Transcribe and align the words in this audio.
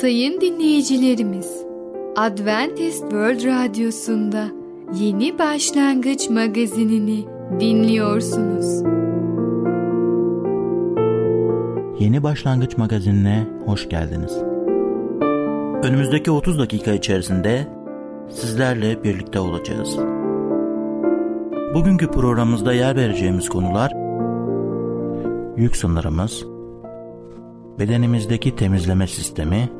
Sayın 0.00 0.40
dinleyicilerimiz, 0.40 1.64
Adventist 2.16 3.00
World 3.00 3.44
Radyosu'nda 3.44 4.48
Yeni 5.00 5.38
Başlangıç 5.38 6.30
magazinini 6.30 7.24
dinliyorsunuz. 7.60 8.82
Yeni 11.98 12.22
Başlangıç 12.22 12.76
magazinine 12.78 13.46
hoş 13.66 13.88
geldiniz. 13.88 14.36
Önümüzdeki 15.82 16.30
30 16.30 16.58
dakika 16.58 16.92
içerisinde 16.92 17.66
sizlerle 18.30 19.04
birlikte 19.04 19.40
olacağız. 19.40 19.96
Bugünkü 21.74 22.10
programımızda 22.10 22.72
yer 22.72 22.96
vereceğimiz 22.96 23.48
konular 23.48 23.92
yük 25.56 25.76
sınırımız, 25.76 26.46
bedenimizdeki 27.78 28.56
temizleme 28.56 29.06
sistemi, 29.06 29.79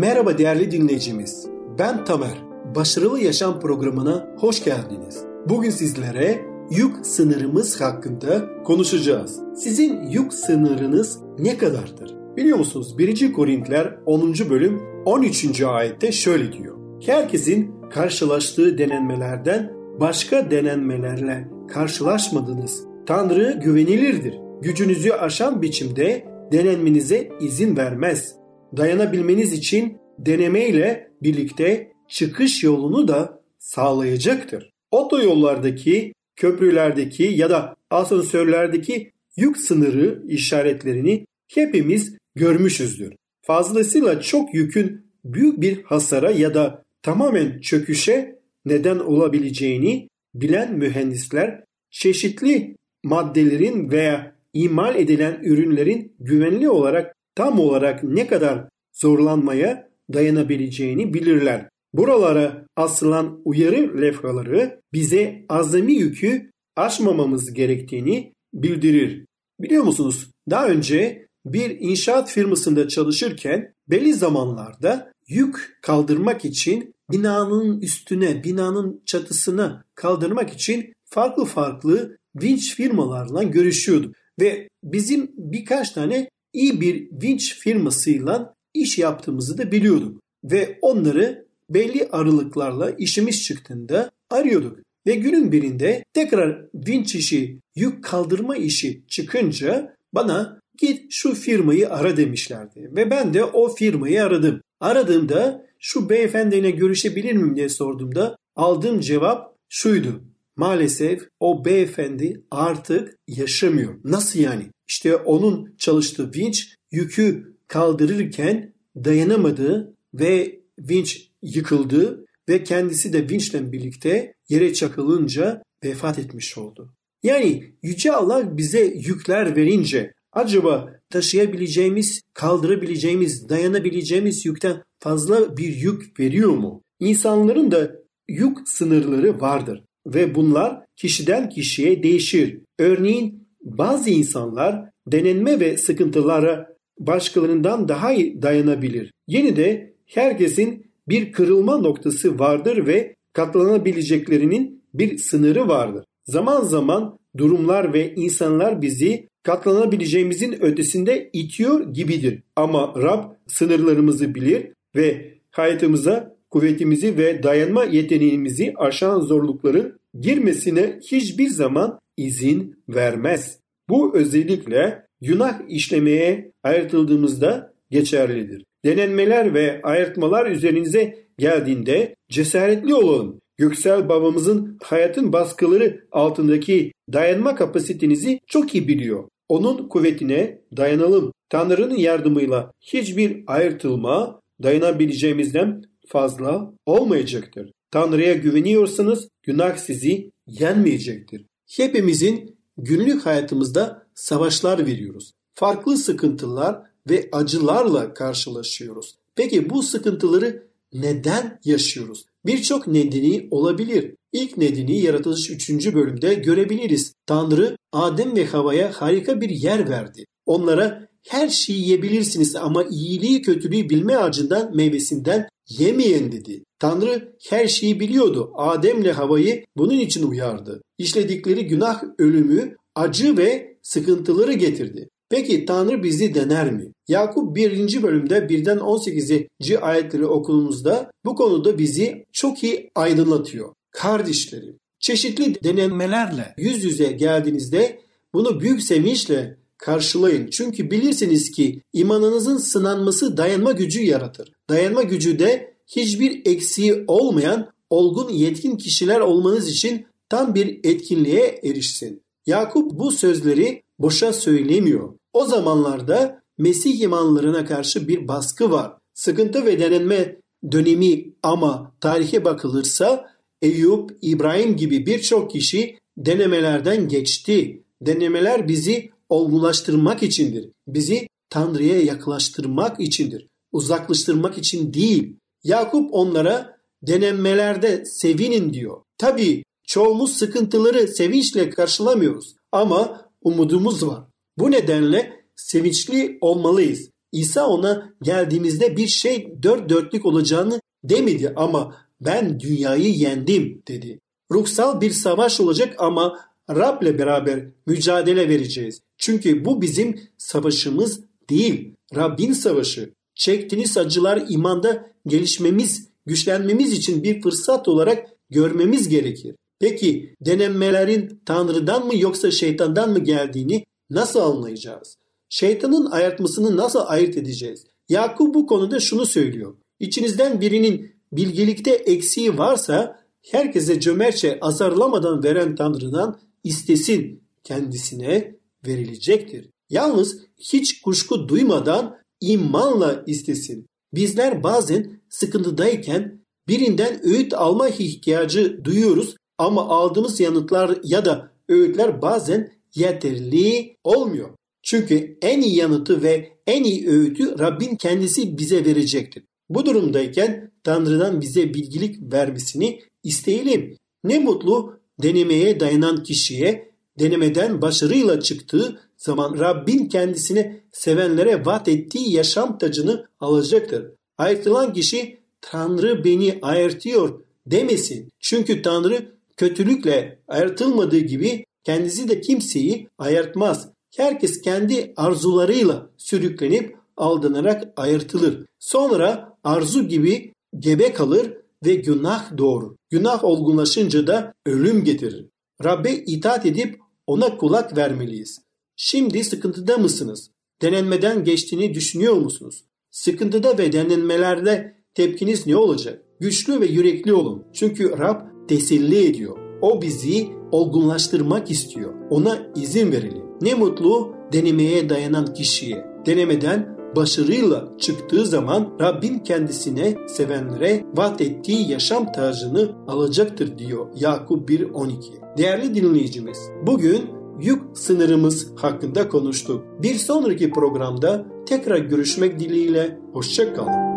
Merhaba 0.00 0.38
değerli 0.38 0.70
dinleyicimiz. 0.70 1.46
Ben 1.78 2.04
Tamer. 2.04 2.42
Başarılı 2.74 3.20
Yaşam 3.20 3.60
programına 3.60 4.28
hoş 4.38 4.64
geldiniz. 4.64 5.24
Bugün 5.48 5.70
sizlere 5.70 6.40
yük 6.70 7.06
sınırımız 7.06 7.80
hakkında 7.80 8.62
konuşacağız. 8.62 9.40
Sizin 9.56 10.02
yük 10.10 10.32
sınırınız 10.32 11.18
ne 11.38 11.58
kadardır? 11.58 12.14
Biliyor 12.36 12.58
musunuz 12.58 12.98
1. 12.98 13.32
Korintiler 13.32 13.98
10. 14.06 14.34
bölüm 14.50 14.82
13. 15.04 15.62
ayette 15.62 16.12
şöyle 16.12 16.52
diyor. 16.52 16.76
Herkesin 17.06 17.74
karşılaştığı 17.90 18.78
denenmelerden 18.78 19.72
başka 20.00 20.50
denenmelerle 20.50 21.48
karşılaşmadınız. 21.68 22.84
Tanrı 23.06 23.60
güvenilirdir. 23.64 24.34
Gücünüzü 24.62 25.10
aşan 25.10 25.62
biçimde 25.62 26.24
denenmenize 26.52 27.28
izin 27.40 27.76
vermez. 27.76 28.39
Dayanabilmeniz 28.76 29.52
için 29.52 29.98
denemeyle 30.18 31.10
birlikte 31.22 31.92
çıkış 32.08 32.64
yolunu 32.64 33.08
da 33.08 33.42
sağlayacaktır. 33.58 34.70
Otoyollardaki, 34.90 36.14
köprülerdeki 36.36 37.22
ya 37.22 37.50
da 37.50 37.76
asansörlerdeki 37.90 39.12
yük 39.36 39.56
sınırı 39.56 40.22
işaretlerini 40.28 41.26
hepimiz 41.48 42.16
görmüşüzdür. 42.34 43.12
Fazlasıyla 43.42 44.20
çok 44.20 44.54
yükün 44.54 45.06
büyük 45.24 45.60
bir 45.60 45.82
hasara 45.82 46.30
ya 46.30 46.54
da 46.54 46.84
tamamen 47.02 47.60
çöküşe 47.60 48.38
neden 48.64 48.98
olabileceğini 48.98 50.08
bilen 50.34 50.74
mühendisler 50.74 51.64
çeşitli 51.90 52.76
maddelerin 53.04 53.90
veya 53.90 54.36
imal 54.52 54.96
edilen 54.96 55.40
ürünlerin 55.42 56.12
güvenli 56.20 56.70
olarak 56.70 57.16
tam 57.40 57.60
olarak 57.60 58.04
ne 58.04 58.26
kadar 58.26 58.68
zorlanmaya 58.92 59.88
dayanabileceğini 60.12 61.14
bilirler. 61.14 61.68
Buralara 61.92 62.66
asılan 62.76 63.40
uyarı 63.44 64.00
levhaları 64.02 64.80
bize 64.92 65.44
azami 65.48 65.92
yükü 65.92 66.50
aşmamamız 66.76 67.52
gerektiğini 67.52 68.32
bildirir. 68.54 69.26
Biliyor 69.60 69.84
musunuz? 69.84 70.30
Daha 70.50 70.68
önce 70.68 71.26
bir 71.44 71.76
inşaat 71.80 72.30
firmasında 72.30 72.88
çalışırken 72.88 73.72
belli 73.88 74.14
zamanlarda 74.14 75.12
yük 75.28 75.78
kaldırmak 75.82 76.44
için 76.44 76.94
binanın 77.12 77.80
üstüne, 77.80 78.44
binanın 78.44 79.02
çatısına 79.06 79.84
kaldırmak 79.94 80.52
için 80.52 80.92
farklı 81.04 81.44
farklı 81.44 82.16
vinç 82.36 82.74
firmalarla 82.74 83.42
görüşüyordum. 83.42 84.12
Ve 84.40 84.68
bizim 84.84 85.30
birkaç 85.36 85.90
tane 85.90 86.28
iyi 86.52 86.80
bir 86.80 87.08
vinç 87.22 87.58
firmasıyla 87.58 88.54
iş 88.74 88.98
yaptığımızı 88.98 89.58
da 89.58 89.72
biliyorduk. 89.72 90.22
Ve 90.44 90.78
onları 90.82 91.46
belli 91.70 92.08
aralıklarla 92.12 92.90
işimiz 92.90 93.42
çıktığında 93.42 94.10
arıyorduk. 94.30 94.78
Ve 95.06 95.14
günün 95.14 95.52
birinde 95.52 96.04
tekrar 96.12 96.66
vinç 96.74 97.14
işi, 97.14 97.60
yük 97.76 98.04
kaldırma 98.04 98.56
işi 98.56 99.02
çıkınca 99.08 99.96
bana 100.12 100.60
git 100.78 101.12
şu 101.12 101.34
firmayı 101.34 101.90
ara 101.90 102.16
demişlerdi. 102.16 102.90
Ve 102.96 103.10
ben 103.10 103.34
de 103.34 103.44
o 103.44 103.74
firmayı 103.74 104.24
aradım. 104.24 104.60
Aradığımda 104.80 105.66
şu 105.78 106.10
beyefendiyle 106.10 106.70
görüşebilir 106.70 107.32
miyim 107.32 107.56
diye 107.56 107.68
sorduğumda 107.68 108.36
aldığım 108.56 109.00
cevap 109.00 109.56
şuydu. 109.68 110.29
Maalesef 110.60 111.28
o 111.40 111.64
beyefendi 111.64 112.44
artık 112.50 113.18
yaşamıyor. 113.28 113.94
Nasıl 114.04 114.40
yani? 114.40 114.66
İşte 114.88 115.16
onun 115.16 115.74
çalıştığı 115.78 116.32
vinç 116.34 116.74
yükü 116.90 117.56
kaldırırken 117.68 118.74
dayanamadı 118.96 119.94
ve 120.14 120.60
vinç 120.78 121.30
yıkıldı 121.42 122.26
ve 122.48 122.64
kendisi 122.64 123.12
de 123.12 123.28
vinçle 123.28 123.72
birlikte 123.72 124.34
yere 124.48 124.74
çakılınca 124.74 125.62
vefat 125.84 126.18
etmiş 126.18 126.58
oldu. 126.58 126.92
Yani 127.22 127.74
Yüce 127.82 128.12
Allah 128.12 128.56
bize 128.56 128.84
yükler 128.84 129.56
verince 129.56 130.14
acaba 130.32 130.90
taşıyabileceğimiz, 131.10 132.22
kaldırabileceğimiz, 132.34 133.48
dayanabileceğimiz 133.48 134.46
yükten 134.46 134.82
fazla 134.98 135.56
bir 135.56 135.76
yük 135.76 136.20
veriyor 136.20 136.50
mu? 136.50 136.82
İnsanların 136.98 137.70
da 137.70 137.92
yük 138.28 138.68
sınırları 138.68 139.40
vardır 139.40 139.84
ve 140.06 140.34
bunlar 140.34 140.82
kişiden 140.96 141.48
kişiye 141.48 142.02
değişir. 142.02 142.58
Örneğin 142.78 143.48
bazı 143.62 144.10
insanlar 144.10 144.90
denenme 145.06 145.60
ve 145.60 145.76
sıkıntılara 145.76 146.76
başkalarından 146.98 147.88
daha 147.88 148.12
iyi 148.12 148.42
dayanabilir. 148.42 149.12
Yine 149.28 149.56
de 149.56 149.94
herkesin 150.06 150.86
bir 151.08 151.32
kırılma 151.32 151.78
noktası 151.78 152.38
vardır 152.38 152.86
ve 152.86 153.14
katlanabileceklerinin 153.32 154.84
bir 154.94 155.18
sınırı 155.18 155.68
vardır. 155.68 156.04
Zaman 156.24 156.62
zaman 156.62 157.18
durumlar 157.36 157.92
ve 157.92 158.14
insanlar 158.14 158.82
bizi 158.82 159.28
katlanabileceğimizin 159.42 160.62
ötesinde 160.64 161.30
itiyor 161.32 161.92
gibidir. 161.92 162.42
Ama 162.56 162.94
Rab 162.96 163.24
sınırlarımızı 163.46 164.34
bilir 164.34 164.66
ve 164.96 165.34
hayatımıza 165.50 166.36
kuvvetimizi 166.50 167.18
ve 167.18 167.42
dayanma 167.42 167.84
yeteneğimizi 167.84 168.74
aşan 168.76 169.20
zorlukların 169.20 169.99
girmesine 170.20 170.98
hiçbir 171.10 171.48
zaman 171.48 172.00
izin 172.16 172.82
vermez. 172.88 173.60
Bu 173.88 174.16
özellikle 174.16 175.06
günah 175.20 175.60
işlemeye 175.68 176.52
ayrıldığımızda 176.62 177.74
geçerlidir. 177.90 178.64
Denenmeler 178.84 179.54
ve 179.54 179.80
ayırtmalar 179.82 180.50
üzerinize 180.50 181.26
geldiğinde 181.38 182.14
cesaretli 182.30 182.94
olalım. 182.94 183.40
Göksel 183.58 184.08
babamızın 184.08 184.78
hayatın 184.82 185.32
baskıları 185.32 186.04
altındaki 186.12 186.92
dayanma 187.12 187.54
kapasitenizi 187.54 188.40
çok 188.46 188.74
iyi 188.74 188.88
biliyor. 188.88 189.28
Onun 189.48 189.88
kuvvetine 189.88 190.60
dayanalım. 190.76 191.32
Tanrı'nın 191.48 191.96
yardımıyla 191.96 192.72
hiçbir 192.80 193.44
ayırtılma 193.46 194.40
dayanabileceğimizden 194.62 195.82
fazla 196.06 196.72
olmayacaktır. 196.86 197.72
Tanrı'ya 197.90 198.34
güveniyorsanız 198.34 199.28
günah 199.42 199.76
sizi 199.76 200.30
yenmeyecektir. 200.46 201.46
Hepimizin 201.76 202.56
günlük 202.78 203.26
hayatımızda 203.26 204.06
savaşlar 204.14 204.86
veriyoruz. 204.86 205.32
Farklı 205.54 205.96
sıkıntılar 205.96 206.82
ve 207.10 207.28
acılarla 207.32 208.14
karşılaşıyoruz. 208.14 209.14
Peki 209.36 209.70
bu 209.70 209.82
sıkıntıları 209.82 210.66
neden 210.92 211.60
yaşıyoruz? 211.64 212.24
Birçok 212.46 212.86
nedeni 212.86 213.48
olabilir. 213.50 214.14
İlk 214.32 214.56
nedeni 214.56 215.00
yaratılış 215.00 215.50
3. 215.50 215.94
bölümde 215.94 216.34
görebiliriz. 216.34 217.14
Tanrı 217.26 217.76
Adem 217.92 218.36
ve 218.36 218.46
Hava'ya 218.46 218.92
harika 218.92 219.40
bir 219.40 219.50
yer 219.50 219.90
verdi. 219.90 220.24
Onlara 220.46 221.08
her 221.28 221.48
şeyi 221.48 221.80
yiyebilirsiniz 221.80 222.56
ama 222.56 222.84
iyiliği 222.84 223.42
kötülüğü 223.42 223.90
bilme 223.90 224.16
ağacından 224.16 224.76
meyvesinden 224.76 225.48
yemeyin 225.68 226.32
dedi. 226.32 226.64
Tanrı 226.80 227.36
her 227.48 227.68
şeyi 227.68 228.00
biliyordu. 228.00 228.52
Adem'le 228.54 229.12
Hava'yı 229.12 229.64
bunun 229.76 229.98
için 229.98 230.30
uyardı. 230.30 230.82
İşledikleri 230.98 231.66
günah 231.66 232.02
ölümü, 232.18 232.76
acı 232.94 233.36
ve 233.36 233.76
sıkıntıları 233.82 234.52
getirdi. 234.52 235.08
Peki 235.30 235.64
Tanrı 235.64 236.02
bizi 236.02 236.34
dener 236.34 236.72
mi? 236.72 236.92
Yakup 237.08 237.56
1. 237.56 238.02
bölümde 238.02 238.38
1'den 238.38 238.78
18. 238.78 239.48
ayetleri 239.80 240.26
okulumuzda 240.26 241.10
bu 241.24 241.34
konuda 241.34 241.78
bizi 241.78 242.24
çok 242.32 242.64
iyi 242.64 242.90
aydınlatıyor. 242.94 243.74
Kardeşlerim, 243.90 244.76
çeşitli 245.00 245.64
denemelerle 245.64 246.54
yüz 246.58 246.84
yüze 246.84 247.12
geldiğinizde 247.12 248.00
bunu 248.34 248.60
büyük 248.60 248.82
sevinçle 248.82 249.56
karşılayın. 249.78 250.50
Çünkü 250.50 250.90
bilirsiniz 250.90 251.50
ki 251.50 251.82
imanınızın 251.92 252.56
sınanması 252.56 253.36
dayanma 253.36 253.72
gücü 253.72 254.02
yaratır. 254.02 254.52
Dayanma 254.70 255.02
gücü 255.02 255.38
de 255.38 255.74
hiçbir 255.96 256.42
eksiği 256.44 257.04
olmayan 257.06 257.70
olgun 257.90 258.28
yetkin 258.28 258.76
kişiler 258.76 259.20
olmanız 259.20 259.68
için 259.68 260.06
tam 260.28 260.54
bir 260.54 260.80
etkinliğe 260.84 261.60
erişsin. 261.62 262.22
Yakup 262.46 262.98
bu 262.98 263.10
sözleri 263.10 263.82
boşa 263.98 264.32
söylemiyor. 264.32 265.14
O 265.32 265.46
zamanlarda 265.46 266.40
Mesih 266.58 267.00
imanlarına 267.00 267.64
karşı 267.64 268.08
bir 268.08 268.28
baskı 268.28 268.70
var. 268.70 268.92
Sıkıntı 269.14 269.66
ve 269.66 269.80
denenme 269.80 270.36
dönemi 270.72 271.32
ama 271.42 271.94
tarihe 272.00 272.44
bakılırsa 272.44 273.30
Eyüp, 273.62 274.18
İbrahim 274.22 274.76
gibi 274.76 275.06
birçok 275.06 275.50
kişi 275.50 275.98
denemelerden 276.18 277.08
geçti. 277.08 277.82
Denemeler 278.02 278.68
bizi 278.68 279.10
olgulaştırmak 279.28 280.22
içindir. 280.22 280.68
Bizi 280.88 281.28
Tanrı'ya 281.50 282.00
yaklaştırmak 282.00 283.00
içindir. 283.00 283.46
Uzaklaştırmak 283.72 284.58
için 284.58 284.94
değil. 284.94 285.36
Yakup 285.64 286.14
onlara 286.14 286.76
denemelerde 287.02 288.04
sevinin 288.04 288.72
diyor. 288.72 289.02
Tabii 289.18 289.64
çoğumuz 289.86 290.36
sıkıntıları 290.36 291.08
sevinçle 291.08 291.70
karşılamıyoruz 291.70 292.56
ama 292.72 293.30
umudumuz 293.42 294.06
var. 294.06 294.24
Bu 294.58 294.70
nedenle 294.70 295.44
sevinçli 295.56 296.38
olmalıyız. 296.40 297.10
İsa 297.32 297.66
ona 297.66 298.12
geldiğimizde 298.22 298.96
bir 298.96 299.06
şey 299.06 299.62
dört 299.62 299.88
dörtlük 299.88 300.26
olacağını 300.26 300.80
demedi 301.04 301.52
ama 301.56 301.96
ben 302.20 302.60
dünyayı 302.60 303.12
yendim 303.14 303.82
dedi. 303.88 304.18
Ruhsal 304.52 305.00
bir 305.00 305.10
savaş 305.10 305.60
olacak 305.60 305.94
ama 305.98 306.40
Rab'le 306.70 307.18
beraber 307.18 307.66
mücadele 307.86 308.48
vereceğiz. 308.48 309.00
Çünkü 309.18 309.64
bu 309.64 309.82
bizim 309.82 310.20
savaşımız 310.38 311.20
değil. 311.50 311.94
Rabbin 312.16 312.52
savaşı. 312.52 313.12
Çektiğiniz 313.34 313.96
acılar 313.96 314.42
imanda 314.48 315.09
gelişmemiz, 315.26 316.08
güçlenmemiz 316.26 316.92
için 316.92 317.22
bir 317.22 317.42
fırsat 317.42 317.88
olarak 317.88 318.28
görmemiz 318.50 319.08
gerekir. 319.08 319.54
Peki 319.80 320.34
denemelerin 320.40 321.40
Tanrı'dan 321.46 322.06
mı 322.06 322.16
yoksa 322.16 322.50
şeytandan 322.50 323.10
mı 323.10 323.18
geldiğini 323.18 323.84
nasıl 324.10 324.40
anlayacağız? 324.40 325.16
Şeytanın 325.48 326.10
ayartmasını 326.10 326.76
nasıl 326.76 327.00
ayırt 327.06 327.36
edeceğiz? 327.36 327.84
Yakup 328.08 328.54
bu 328.54 328.66
konuda 328.66 329.00
şunu 329.00 329.26
söylüyor. 329.26 329.76
İçinizden 330.00 330.60
birinin 330.60 331.12
bilgelikte 331.32 331.90
eksiği 331.90 332.58
varsa 332.58 333.20
herkese 333.42 334.00
cömertçe 334.00 334.58
azarlamadan 334.60 335.44
veren 335.44 335.74
Tanrı'dan 335.74 336.40
istesin 336.64 337.42
kendisine 337.64 338.56
verilecektir. 338.86 339.70
Yalnız 339.90 340.38
hiç 340.58 341.00
kuşku 341.00 341.48
duymadan 341.48 342.16
imanla 342.40 343.24
istesin. 343.26 343.86
Bizler 344.14 344.62
bazen 344.62 345.20
sıkıntıdayken 345.28 346.40
birinden 346.68 347.26
öğüt 347.26 347.54
alma 347.54 347.88
ihtiyacı 347.88 348.84
duyuyoruz 348.84 349.36
ama 349.58 349.88
aldığımız 349.88 350.40
yanıtlar 350.40 350.98
ya 351.04 351.24
da 351.24 351.50
öğütler 351.68 352.22
bazen 352.22 352.72
yeterli 352.94 353.96
olmuyor. 354.04 354.50
Çünkü 354.82 355.38
en 355.42 355.60
iyi 355.60 355.76
yanıtı 355.76 356.22
ve 356.22 356.52
en 356.66 356.84
iyi 356.84 357.08
öğütü 357.08 357.58
Rabbin 357.58 357.96
kendisi 357.96 358.58
bize 358.58 358.84
verecektir. 358.84 359.44
Bu 359.68 359.86
durumdayken 359.86 360.70
Tanrı'dan 360.84 361.40
bize 361.40 361.74
bilgilik 361.74 362.32
vermesini 362.32 363.00
isteyelim. 363.24 363.96
Ne 364.24 364.38
mutlu 364.38 365.00
denemeye 365.22 365.80
dayanan 365.80 366.22
kişiye 366.22 366.90
denemeden 367.18 367.82
başarıyla 367.82 368.40
çıktığı 368.40 369.00
zaman 369.20 369.58
Rabbin 369.58 370.06
kendisine 370.06 370.80
sevenlere 370.92 371.66
vaat 371.66 371.88
ettiği 371.88 372.32
yaşam 372.32 372.78
tacını 372.78 373.26
alacaktır. 373.40 374.12
Ayrılan 374.38 374.92
kişi 374.92 375.40
Tanrı 375.60 376.24
beni 376.24 376.58
ayırtıyor 376.62 377.40
demesin. 377.66 378.28
Çünkü 378.38 378.82
Tanrı 378.82 379.34
kötülükle 379.56 380.38
ayırtılmadığı 380.48 381.18
gibi 381.18 381.64
kendisi 381.84 382.28
de 382.28 382.40
kimseyi 382.40 383.08
ayırtmaz. 383.18 383.88
Herkes 384.16 384.62
kendi 384.62 385.12
arzularıyla 385.16 386.10
sürüklenip 386.16 386.96
aldanarak 387.16 387.92
ayırtılır. 387.96 388.66
Sonra 388.78 389.56
arzu 389.64 390.08
gibi 390.08 390.52
gebe 390.78 391.12
kalır 391.12 391.52
ve 391.86 391.94
günah 391.94 392.58
doğurur. 392.58 392.96
Günah 393.10 393.44
olgunlaşınca 393.44 394.26
da 394.26 394.54
ölüm 394.66 395.04
getirir. 395.04 395.46
Rabbe 395.84 396.12
itaat 396.12 396.66
edip 396.66 397.00
ona 397.26 397.56
kulak 397.56 397.96
vermeliyiz. 397.96 398.58
Şimdi 399.02 399.44
sıkıntıda 399.44 399.98
mısınız? 399.98 400.50
Denenmeden 400.82 401.44
geçtiğini 401.44 401.94
düşünüyor 401.94 402.34
musunuz? 402.34 402.84
Sıkıntıda 403.10 403.78
ve 403.78 403.92
denenmelerde 403.92 404.94
tepkiniz 405.14 405.66
ne 405.66 405.76
olacak? 405.76 406.22
Güçlü 406.40 406.80
ve 406.80 406.86
yürekli 406.86 407.32
olun. 407.32 407.64
Çünkü 407.72 408.18
Rab 408.18 408.40
teselli 408.68 409.26
ediyor. 409.26 409.58
O 409.82 410.02
bizi 410.02 410.48
olgunlaştırmak 410.72 411.70
istiyor. 411.70 412.14
Ona 412.30 412.72
izin 412.76 413.12
verelim. 413.12 413.42
Ne 413.60 413.74
mutlu 413.74 414.34
denemeye 414.52 415.08
dayanan 415.08 415.54
kişiye. 415.54 416.06
Denemeden 416.26 416.96
başarıyla 417.16 417.92
çıktığı 417.98 418.46
zaman 418.46 418.96
Rabbim 419.00 419.42
kendisine 419.42 420.16
sevenlere 420.28 421.04
vaat 421.16 421.40
ettiği 421.40 421.90
yaşam 421.90 422.32
tacını 422.32 422.92
alacaktır 423.08 423.78
diyor 423.78 424.06
Yakup 424.16 424.70
1.12. 424.70 425.58
Değerli 425.58 425.94
dinleyicimiz, 425.94 426.58
bugün 426.86 427.39
yük 427.60 427.98
sınırımız 427.98 428.72
hakkında 428.76 429.28
konuştuk. 429.28 429.84
Bir 430.02 430.14
sonraki 430.14 430.70
programda 430.70 431.44
tekrar 431.66 431.98
görüşmek 431.98 432.58
dileğiyle 432.58 433.18
hoşçakalın. 433.32 434.10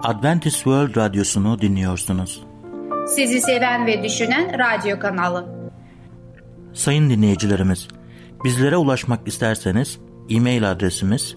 Adventist 0.00 0.56
World 0.56 0.96
Radyosu'nu 0.96 1.60
dinliyorsunuz. 1.60 2.42
Sizi 3.08 3.40
seven 3.40 3.86
ve 3.86 4.02
düşünen 4.02 4.58
radyo 4.58 4.98
kanalı. 4.98 5.56
Sayın 6.72 7.10
dinleyicilerimiz, 7.10 7.88
bizlere 8.44 8.76
ulaşmak 8.76 9.28
isterseniz 9.28 9.98
e-mail 10.30 10.70
adresimiz 10.70 11.36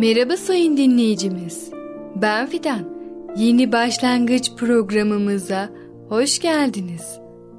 Merhaba 0.00 0.36
sayın 0.36 0.76
dinleyicimiz. 0.76 1.70
Ben 2.16 2.46
Fidan. 2.46 2.96
Yeni 3.36 3.72
başlangıç 3.72 4.52
programımıza 4.56 5.70
hoş 6.08 6.38
geldiniz. 6.38 7.18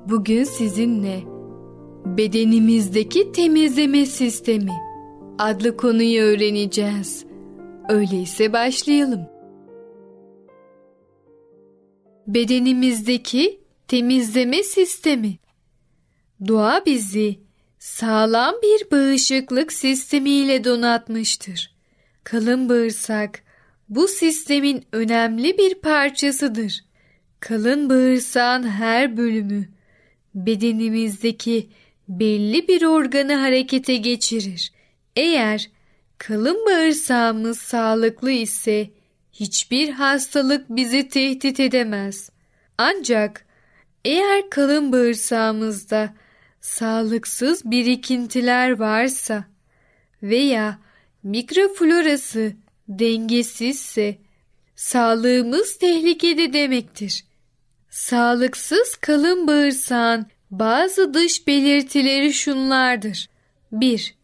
Bugün 0.10 0.44
sizinle 0.44 1.24
bedenimizdeki 2.06 3.32
temizleme 3.32 4.06
sistemi 4.06 4.72
adlı 5.40 5.78
konuyu 5.78 6.22
öğreneceğiz. 6.22 7.26
Öyleyse 7.90 8.54
başlayalım. 8.54 9.26
Bedenimizdeki 12.28 13.60
temizleme 13.88 14.64
sistemi. 14.64 15.38
Doğa 16.48 16.82
bizi 16.86 17.40
sağlam 17.80 18.56
bir 18.64 18.92
bağışıklık 18.92 19.74
sistemiyle 19.74 20.64
donatmıştır. 20.64 21.81
Kalın 22.24 22.70
bağırsak 22.70 23.44
bu 23.90 24.08
sistemin 24.08 24.86
önemli 24.92 25.58
bir 25.58 25.75
parçasıdır. 25.75 26.84
Kalın 27.40 27.90
bağırsağın 27.90 28.63
her 28.63 29.18
bölümü 29.18 29.68
bedenimizdeki 30.36 31.70
belli 32.10 32.68
bir 32.68 32.84
organı 32.84 33.34
harekete 33.34 33.96
geçirir. 33.96 34.72
Eğer 35.16 35.70
kalın 36.18 36.66
bağırsağımız 36.66 37.58
sağlıklı 37.58 38.32
ise 38.32 38.90
hiçbir 39.34 39.90
hastalık 39.90 40.70
bizi 40.70 41.10
tehdit 41.10 41.60
edemez. 41.60 42.30
Ancak 42.78 43.46
eğer 44.06 44.50
kalın 44.50 44.92
bağırsağımızda 44.92 46.13
sağlıksız 46.62 47.66
birikintiler 47.66 48.80
varsa 48.80 49.46
veya 50.24 50.80
mikroflorası 51.24 52.54
dengesizse 52.88 54.18
sağlığımız 54.75 55.78
tehlikede 55.78 56.54
demektir. 56.54 57.25
Sağlıksız 57.90 58.96
kalın 58.96 59.48
bağırsağın 59.48 60.25
bazı 60.51 61.13
dış 61.13 61.48
belirtileri 61.48 62.34
şunlardır. 62.34 63.30
1. 63.72 64.16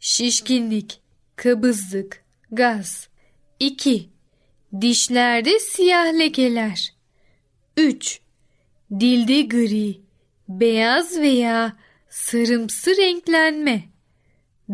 Şişkinlik, 0.00 1.00
kabızlık, 1.36 2.24
gaz. 2.52 3.08
2. 3.60 4.08
Dişlerde 4.80 5.58
siyah 5.58 6.18
lekeler. 6.18 6.94
3. 7.76 8.20
Dilde 9.00 9.42
gri, 9.42 10.00
beyaz 10.48 11.18
veya 11.18 11.76
sarımsı 12.08 12.96
renklenme. 12.96 13.84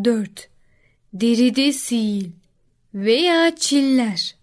4. 0.05 0.50
Deride 1.13 1.73
sil 1.85 2.25
veya 2.95 3.57
çiller. 3.57 4.37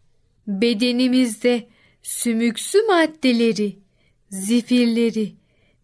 Bedenimizde 0.47 1.67
sümüksü 2.03 2.81
maddeleri, 2.81 3.75
zifirleri 4.29 5.36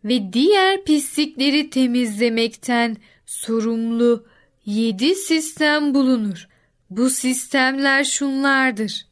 ve 0.05 0.33
diğer 0.33 0.83
pislikleri 0.83 1.69
temizlemekten 1.69 2.97
sorumlu 3.25 4.27
yedi 4.65 5.15
sistem 5.15 5.93
bulunur. 5.93 6.47
Bu 6.89 7.09
sistemler 7.09 8.03
şunlardır. 8.03 9.07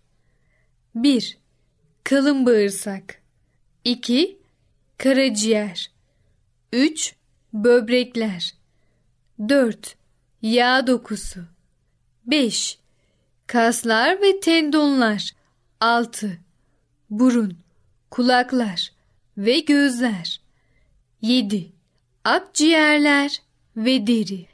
1. 0.95 1.37
Kalın 2.03 2.45
bağırsak 2.45 3.21
2. 3.83 4.37
Karaciğer 4.97 5.91
3. 6.73 7.15
Böbrekler 7.53 8.53
4. 9.49 9.95
Yağ 10.41 10.87
dokusu 10.87 11.45
5. 12.25 12.77
Kaslar 13.47 14.21
ve 14.21 14.39
tendonlar 14.39 15.31
6. 15.79 16.37
Burun, 17.09 17.57
kulaklar 18.11 18.91
ve 19.37 19.59
gözler 19.59 20.41
7. 21.21 21.71
Akciğerler 22.23 23.41
ve 23.77 24.07
deri 24.07 24.45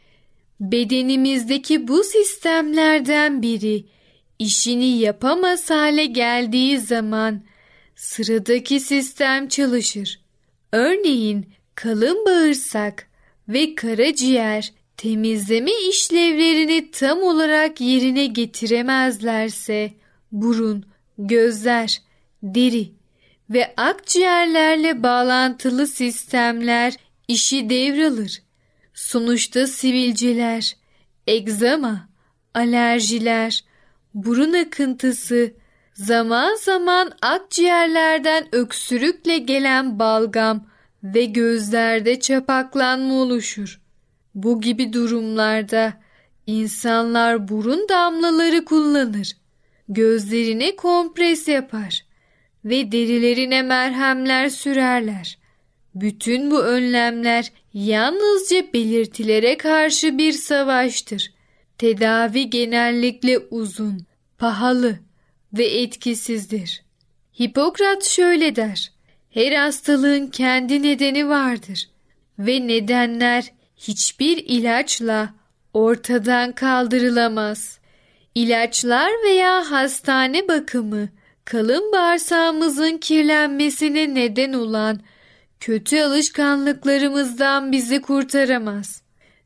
Bedenimizdeki 0.60 1.88
bu 1.88 2.04
sistemlerden 2.04 3.42
biri 3.42 3.86
işini 4.40 4.98
yapamaz 4.98 5.70
hale 5.70 6.06
geldiği 6.06 6.80
zaman 6.80 7.44
sıradaki 7.96 8.80
sistem 8.80 9.48
çalışır. 9.48 10.20
Örneğin 10.72 11.46
kalın 11.76 12.26
bağırsak 12.26 13.08
ve 13.50 13.76
karaciğer 13.76 14.74
temizleme 14.98 15.72
işlevlerini 15.90 16.92
tam 16.92 17.24
olarak 17.24 17.82
yerine 17.82 18.26
getiremezlerse 18.26 19.94
burun, 20.32 20.86
gözler, 21.18 22.02
deri 22.44 22.92
ve 23.50 23.74
akciğerlerle 23.78 25.04
bağlantılı 25.04 25.88
sistemler 25.88 26.94
işi 27.28 27.70
devralır. 27.70 28.42
Sonuçta 28.94 29.68
sivilceler, 29.68 30.76
egzama, 31.28 32.10
alerjiler, 32.54 33.64
burun 34.14 34.54
akıntısı, 34.54 35.54
zaman 35.94 36.56
zaman 36.56 37.12
akciğerlerden 37.22 38.48
öksürükle 38.52 39.38
gelen 39.38 40.00
balgam 40.00 40.68
ve 41.04 41.26
gözlerde 41.26 42.20
çapaklanma 42.20 43.14
oluşur. 43.14 43.80
Bu 44.38 44.62
gibi 44.62 44.94
durumlarda 44.94 45.94
insanlar 46.48 47.48
burun 47.48 47.90
damlaları 47.90 48.66
kullanır. 48.66 49.38
Gözlerine 49.90 50.76
kompres 50.76 51.48
yapar 51.48 52.06
ve 52.66 52.92
derilerine 52.92 53.62
merhemler 53.62 54.50
sürerler. 54.50 55.38
Bütün 55.96 56.52
bu 56.52 56.64
önlemler 56.64 57.52
yalnızca 57.74 58.74
belirtilere 58.74 59.58
karşı 59.58 60.18
bir 60.18 60.32
savaştır. 60.32 61.34
Tedavi 61.78 62.50
genellikle 62.50 63.40
uzun, 63.40 64.00
pahalı 64.38 65.00
ve 65.54 65.66
etkisizdir. 65.66 66.84
Hipokrat 67.40 68.04
şöyle 68.04 68.56
der. 68.56 68.92
Her 69.30 69.52
hastalığın 69.52 70.28
kendi 70.28 70.84
nedeni 70.84 71.30
vardır 71.30 71.90
ve 72.40 72.68
nedenler 72.68 73.58
hiçbir 73.78 74.38
ilaçla 74.38 75.34
ortadan 75.74 76.52
kaldırılamaz. 76.52 77.80
İlaçlar 78.36 79.12
veya 79.24 79.72
hastane 79.72 80.48
bakımı 80.48 81.10
kalın 81.46 81.92
bağırsağımızın 81.92 82.98
kirlenmesine 82.98 84.14
neden 84.14 84.54
olan 84.54 85.00
kötü 85.60 86.00
alışkanlıklarımızdan 86.00 87.72
bizi 87.72 88.02
kurtaramaz. 88.02 89.02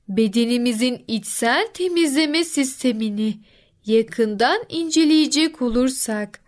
Bedenimizin 0.07 1.03
içsel 1.07 1.67
temizleme 1.73 2.43
sistemini 2.43 3.39
yakından 3.85 4.63
inceleyecek 4.69 5.61
olursak 5.61 6.39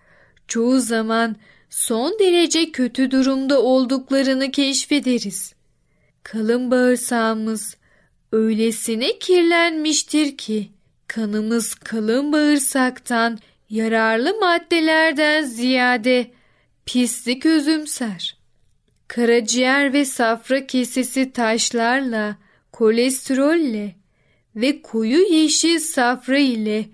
çoğu 0.48 0.80
zaman 0.80 1.36
son 1.70 2.20
derece 2.20 2.72
kötü 2.72 3.12
durumda 3.12 3.62
olduklarını 3.62 4.52
keşfederiz. 4.52 5.54
Kalın 6.24 6.72
bağırsağımız 6.72 7.78
öylesine 8.32 9.20
kirlenmiştir 9.20 10.38
ki 10.38 10.70
kanımız 11.08 11.76
kalın 11.76 12.34
bağırsaktan 12.34 13.40
yararlı 13.70 14.40
maddelerden 14.40 15.44
ziyade 15.44 16.32
pislik 16.86 17.46
özümser. 17.46 18.38
Karaciğer 19.08 19.94
ve 19.94 20.06
safra 20.06 20.68
kesesi 20.68 21.32
taşlarla, 21.32 22.38
kolesterolle 22.72 23.96
ve 24.56 24.82
koyu 24.82 25.34
yeşil 25.34 25.80
safra 25.80 26.38
ile 26.38 26.86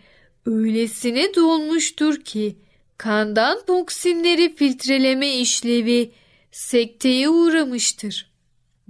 öylesine 0.46 1.36
dolmuştur 1.36 2.22
ki 2.22 2.56
kandan 2.98 3.66
toksinleri 3.66 4.56
filtreleme 4.56 5.36
işlevi 5.36 6.12
sekteye 6.52 7.30
uğramıştır. 7.30 8.29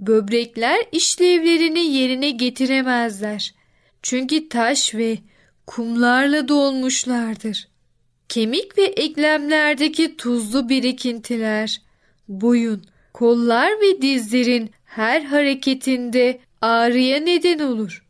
Böbrekler 0.00 0.78
işlevlerini 0.92 1.86
yerine 1.86 2.30
getiremezler. 2.30 3.54
Çünkü 4.02 4.48
taş 4.48 4.94
ve 4.94 5.18
kumlarla 5.66 6.48
dolmuşlardır. 6.48 7.68
Kemik 8.28 8.78
ve 8.78 8.82
eklemlerdeki 8.82 10.16
tuzlu 10.16 10.68
birikintiler, 10.68 11.82
boyun, 12.28 12.82
kollar 13.12 13.70
ve 13.70 14.02
dizlerin 14.02 14.70
her 14.84 15.22
hareketinde 15.22 16.40
ağrıya 16.60 17.20
neden 17.20 17.58
olur. 17.58 18.06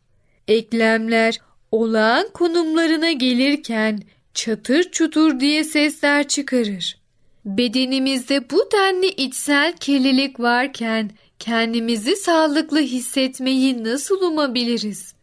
Eklemler 0.47 1.41
olağan 1.71 2.27
konumlarına 2.33 3.11
gelirken 3.11 3.99
çatır 4.33 4.91
çutur 4.91 5.39
diye 5.39 5.63
sesler 5.63 6.27
çıkarır. 6.27 7.01
Bedenimizde 7.45 8.49
bu 8.49 8.69
denli 8.73 9.07
içsel 9.07 9.73
kirlilik 9.77 10.39
varken 10.39 11.11
kendimizi 11.41 12.15
sağlıklı 12.15 12.79
hissetmeyi 12.79 13.83
nasıl 13.83 14.21
umabiliriz? 14.21 15.13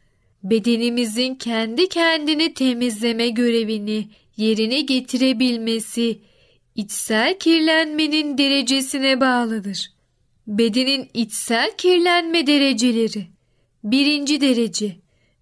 Bedenimizin 0.43 1.35
kendi 1.35 1.89
kendini 1.89 2.55
temizleme 2.55 3.29
görevini 3.29 4.09
yerine 4.37 4.81
getirebilmesi 4.81 6.19
içsel 6.75 7.39
kirlenmenin 7.39 8.39
derecesine 8.39 9.21
bağlıdır. 9.21 9.93
Bedenin 10.47 11.11
içsel 11.15 11.71
kirlenme 11.77 12.47
dereceleri 12.47 13.27
Birinci 13.85 14.41
derece 14.41 14.97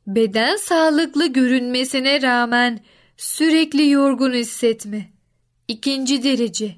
Beden 0.06 0.56
sağlıklı 0.56 1.26
görünmesine 1.26 2.22
rağmen 2.22 2.80
sürekli 3.16 3.90
yorgun 3.90 4.32
hissetme. 4.32 5.10
İkinci 5.68 6.22
derece, 6.22 6.74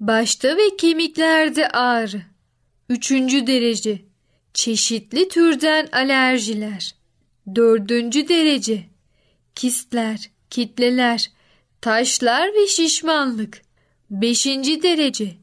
başta 0.00 0.56
ve 0.56 0.76
kemiklerde 0.78 1.68
ağrı. 1.68 2.35
Üçüncü 2.88 3.46
derece, 3.46 4.02
çeşitli 4.54 5.28
türden 5.28 5.88
alerjiler. 5.92 6.94
Dördüncü 7.54 8.28
derece, 8.28 8.84
kistler, 9.54 10.30
kitleler, 10.50 11.30
taşlar 11.80 12.54
ve 12.54 12.66
şişmanlık. 12.66 13.62
Beşinci 14.10 14.82
derece, 14.82 15.36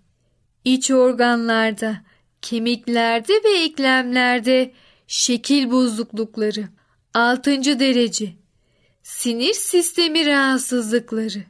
iç 0.66 0.92
organlarda, 0.92 2.02
kemiklerde 2.42 3.34
ve 3.34 3.64
eklemlerde 3.64 4.74
şekil 5.08 5.72
bozuklukları. 5.72 6.70
Altıncı 7.14 7.80
derece, 7.80 8.34
sinir 9.04 9.54
sistemi 9.54 10.26
rahatsızlıkları. 10.26 11.44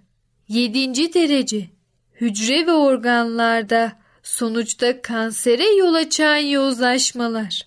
Yedinci 0.47 1.13
derece, 1.13 1.69
hücre 2.21 2.67
ve 2.67 2.71
organlarda 2.71 4.02
sonuçta 4.23 5.01
kansere 5.01 5.75
yol 5.75 5.93
açan 5.93 6.37
yozlaşmalar. 6.37 7.61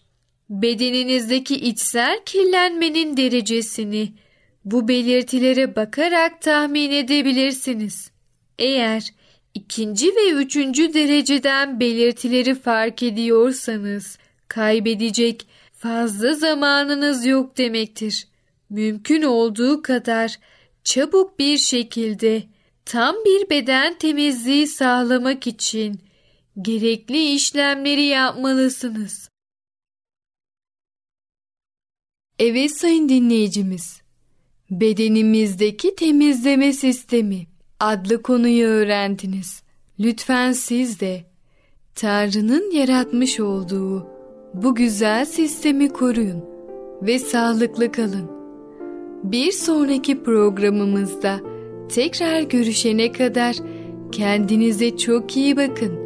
Bedeninizdeki 0.51 1.55
içsel 1.55 2.21
kirlenmenin 2.27 3.17
derecesini 3.17 4.13
bu 4.65 4.89
belirtilere 4.89 5.77
bakarak 5.77 6.43
tahmin 6.43 6.91
edebilirsiniz. 6.91 8.11
Eğer 8.59 9.15
ikinci 9.55 10.07
ve 10.07 10.31
üçüncü 10.31 10.95
dereceden 10.95 11.81
belirtileri 11.81 12.55
fark 12.55 13.03
ediyorsanız 13.03 14.19
kaybedecek 14.49 15.47
fazla 15.75 16.35
zamanınız 16.35 17.27
yok 17.27 17.59
demektir. 17.59 18.29
Mümkün 18.71 19.23
olduğu 19.23 19.83
kadar 19.83 20.39
çabuk 20.85 21.39
bir 21.39 21.59
şekilde 21.59 22.43
tam 22.85 23.15
bir 23.15 23.51
beden 23.51 23.99
temizliği 23.99 24.67
sağlamak 24.67 25.47
için 25.47 26.01
gerekli 26.63 27.35
işlemleri 27.35 28.03
yapmalısınız. 28.03 29.29
Evet 32.39 32.77
sayın 32.77 33.09
dinleyicimiz. 33.09 34.01
Bedenimizdeki 34.71 35.95
temizleme 35.97 36.73
sistemi 36.73 37.47
adlı 37.81 38.23
konuyu 38.23 38.67
öğrendiniz. 38.67 39.63
Lütfen 40.01 40.53
siz 40.53 41.01
de 41.01 41.25
Tanrı'nın 41.95 42.71
yaratmış 42.71 43.41
olduğu 43.41 44.07
bu 44.55 44.75
güzel 44.75 45.25
sistemi 45.25 45.89
koruyun 45.89 46.45
ve 47.03 47.19
sağlıklı 47.19 47.93
kalın. 47.93 48.31
Bir 49.23 49.53
sonraki 49.53 50.23
programımızda 50.23 51.41
tekrar 51.89 52.41
görüşene 52.41 53.13
kadar 53.13 53.57
kendinize 54.13 54.97
çok 54.97 55.37
iyi 55.37 55.57
bakın 55.57 56.06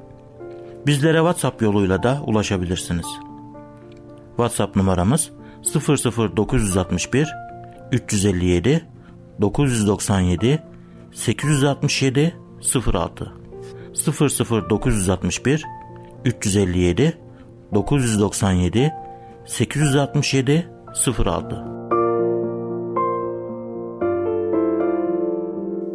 Bizlere 0.87 1.17
WhatsApp 1.17 1.61
yoluyla 1.61 2.03
da 2.03 2.21
ulaşabilirsiniz. 2.27 3.05
WhatsApp 4.35 4.75
numaramız 4.75 5.31
00961 5.63 7.29
357 7.91 8.87
997 9.41 10.63
867 11.13 12.35
06 12.93 13.33
00961 14.69 15.65
357 16.25 17.17
997 17.73 18.91
867 19.45 20.69
06 21.17 21.81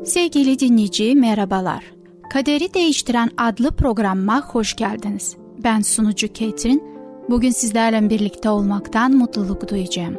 Sevgili 0.04 0.58
dinleyici 0.58 1.14
merhabalar. 1.14 1.95
Kaderi 2.30 2.74
Değiştiren 2.74 3.30
adlı 3.38 3.70
programıma 3.70 4.42
hoş 4.42 4.76
geldiniz. 4.76 5.36
Ben 5.64 5.80
sunucu 5.80 6.32
Ketrin. 6.32 6.84
Bugün 7.30 7.50
sizlerle 7.50 8.10
birlikte 8.10 8.50
olmaktan 8.50 9.16
mutluluk 9.16 9.68
duyacağım. 9.68 10.16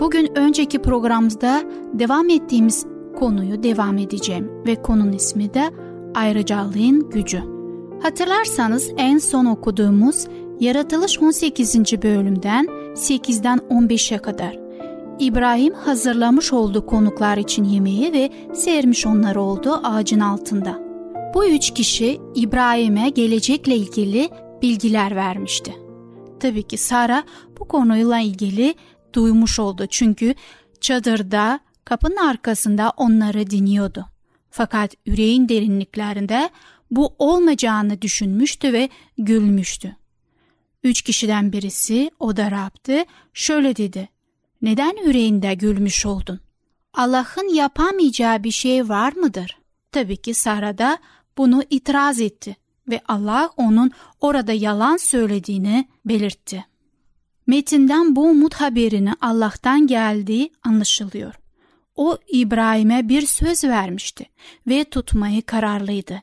Bugün 0.00 0.38
önceki 0.38 0.82
programımızda 0.82 1.62
devam 1.92 2.30
ettiğimiz 2.30 2.86
konuyu 3.18 3.62
devam 3.62 3.98
edeceğim 3.98 4.50
ve 4.66 4.82
konunun 4.82 5.12
ismi 5.12 5.54
de 5.54 5.70
ayrıcalığın 6.14 7.10
gücü. 7.10 7.42
Hatırlarsanız 8.02 8.90
en 8.96 9.18
son 9.18 9.44
okuduğumuz 9.44 10.26
Yaratılış 10.60 11.22
18. 11.22 12.02
bölümden 12.02 12.66
8'den 12.94 13.58
15'e 13.58 14.18
kadar 14.18 14.58
İbrahim 15.18 15.74
hazırlamış 15.74 16.52
olduğu 16.52 16.86
konuklar 16.86 17.36
için 17.36 17.64
yemeği 17.64 18.12
ve 18.12 18.30
sermiş 18.54 19.06
onları 19.06 19.40
olduğu 19.40 19.80
ağacın 19.84 20.20
altında. 20.20 20.93
Bu 21.34 21.46
üç 21.46 21.74
kişi 21.74 22.20
İbrahim'e 22.34 23.08
gelecekle 23.08 23.76
ilgili 23.76 24.30
bilgiler 24.62 25.16
vermişti. 25.16 25.74
Tabii 26.40 26.62
ki 26.62 26.78
Sara 26.78 27.24
bu 27.58 27.68
konuyla 27.68 28.18
ilgili 28.18 28.74
duymuş 29.12 29.58
oldu 29.58 29.86
çünkü 29.90 30.34
çadırda 30.80 31.60
kapının 31.84 32.16
arkasında 32.16 32.92
onları 32.96 33.50
dinliyordu. 33.50 34.06
Fakat 34.50 34.94
yüreğin 35.06 35.48
derinliklerinde 35.48 36.50
bu 36.90 37.14
olmayacağını 37.18 38.02
düşünmüştü 38.02 38.72
ve 38.72 38.88
gülmüştü. 39.18 39.96
Üç 40.82 41.02
kişiden 41.02 41.52
birisi 41.52 42.10
o 42.20 42.36
da 42.36 42.50
Rab'dı 42.50 43.04
şöyle 43.32 43.76
dedi. 43.76 44.08
Neden 44.62 45.06
yüreğinde 45.06 45.54
gülmüş 45.54 46.06
oldun? 46.06 46.40
Allah'ın 46.92 47.54
yapamayacağı 47.54 48.44
bir 48.44 48.50
şey 48.50 48.88
var 48.88 49.12
mıdır? 49.12 49.58
Tabii 49.92 50.16
ki 50.16 50.34
Sara 50.34 50.78
da 50.78 50.98
bunu 51.38 51.62
itiraz 51.70 52.20
etti 52.20 52.56
ve 52.88 53.00
Allah 53.08 53.50
onun 53.56 53.90
orada 54.20 54.52
yalan 54.52 54.96
söylediğini 54.96 55.88
belirtti. 56.04 56.64
Metinden 57.46 58.16
bu 58.16 58.22
umut 58.22 58.54
haberini 58.54 59.12
Allah'tan 59.20 59.86
geldiği 59.86 60.52
anlaşılıyor. 60.62 61.34
O 61.96 62.18
İbrahim'e 62.32 63.08
bir 63.08 63.26
söz 63.26 63.64
vermişti 63.64 64.26
ve 64.66 64.84
tutmayı 64.84 65.42
kararlıydı. 65.42 66.22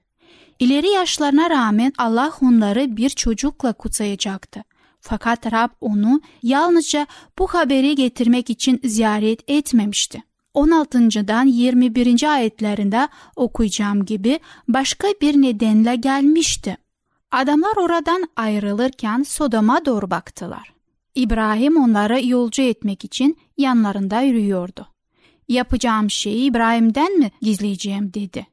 İleri 0.59 0.87
yaşlarına 0.87 1.49
rağmen 1.49 1.93
Allah 1.97 2.33
onları 2.41 2.97
bir 2.97 3.09
çocukla 3.09 3.73
kutsayacaktı. 3.73 4.63
Fakat 4.99 5.53
Rab 5.53 5.69
onu 5.81 6.21
yalnızca 6.43 7.07
bu 7.39 7.47
haberi 7.47 7.95
getirmek 7.95 8.49
için 8.49 8.79
ziyaret 8.83 9.39
etmemişti. 9.47 10.23
16.dan 10.55 11.45
21. 11.45 12.33
ayetlerinde 12.33 13.07
okuyacağım 13.35 14.05
gibi 14.05 14.39
başka 14.67 15.07
bir 15.21 15.41
nedenle 15.41 15.95
gelmişti. 15.95 16.77
Adamlar 17.31 17.77
oradan 17.77 18.29
ayrılırken 18.35 19.23
Sodom'a 19.23 19.85
doğru 19.85 20.11
baktılar. 20.11 20.73
İbrahim 21.15 21.77
onları 21.77 22.25
yolcu 22.25 22.61
etmek 22.61 23.05
için 23.05 23.37
yanlarında 23.57 24.21
yürüyordu. 24.21 24.87
Yapacağım 25.47 26.09
şeyi 26.09 26.43
İbrahim'den 26.43 27.19
mi 27.19 27.31
gizleyeceğim 27.41 28.13
dedi. 28.13 28.47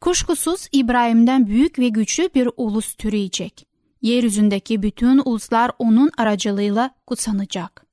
Kuşkusuz 0.00 0.68
İbrahim'den 0.72 1.46
büyük 1.46 1.78
ve 1.78 1.88
güçlü 1.88 2.28
bir 2.34 2.48
ulus 2.56 2.94
türeyecek. 2.94 3.66
Yeryüzündeki 4.02 4.82
bütün 4.82 5.22
uluslar 5.24 5.70
onun 5.78 6.10
aracılığıyla 6.18 6.90
kutsanacak. 7.06 7.87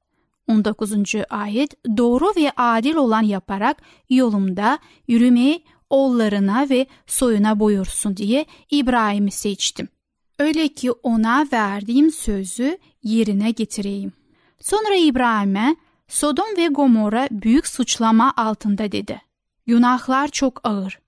19. 0.47 0.93
ayet 1.29 1.97
doğru 1.97 2.25
ve 2.37 2.51
adil 2.57 2.95
olan 2.95 3.21
yaparak 3.21 3.77
yolumda 4.09 4.79
yürümeyi 5.07 5.63
oğullarına 5.89 6.69
ve 6.69 6.87
soyuna 7.07 7.59
buyursun 7.59 8.17
diye 8.17 8.45
İbrahim'i 8.71 9.31
seçtim. 9.31 9.87
Öyle 10.39 10.67
ki 10.67 10.91
ona 10.91 11.47
verdiğim 11.53 12.11
sözü 12.11 12.77
yerine 13.03 13.51
getireyim. 13.51 14.13
Sonra 14.61 14.95
İbrahim'e 14.95 15.75
Sodom 16.07 16.57
ve 16.57 16.67
Gomorra 16.67 17.27
büyük 17.31 17.67
suçlama 17.67 18.33
altında 18.37 18.91
dedi. 18.91 19.21
Günahlar 19.67 20.27
çok 20.27 20.67
ağır. 20.67 20.99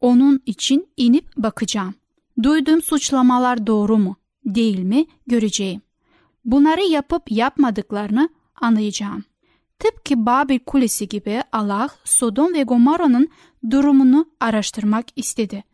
Onun 0.00 0.42
için 0.46 0.88
inip 0.96 1.36
bakacağım. 1.36 1.94
Duyduğum 2.42 2.82
suçlamalar 2.82 3.66
doğru 3.66 3.98
mu, 3.98 4.16
değil 4.44 4.78
mi 4.78 5.06
göreceğim. 5.26 5.80
Bunları 6.44 6.82
yapıp 6.82 7.30
yapmadıklarını 7.30 8.28
anlayacağım. 8.60 9.24
Tıpkı 9.78 10.26
Babil 10.26 10.58
Kulesi 10.58 11.08
gibi 11.08 11.42
Allah 11.52 11.88
Sodom 12.04 12.54
ve 12.54 12.62
Gomorra'nın 12.62 13.28
durumunu 13.70 14.26
araştırmak 14.40 15.06
istedi. 15.16 15.64